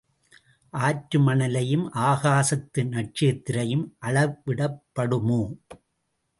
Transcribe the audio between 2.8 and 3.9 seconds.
நட்சத்திரத்தையும்